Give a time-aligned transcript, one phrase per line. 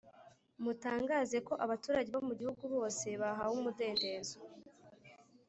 [0.63, 4.37] mutangaze ko abaturage bo mu gihugu bose bahawe umudendezo